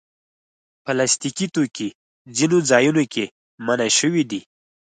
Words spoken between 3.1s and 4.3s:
کې منع شوي